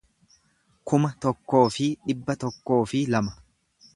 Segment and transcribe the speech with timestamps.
[0.91, 3.37] kuma tokkoo fi dhibba tokkoo fi lama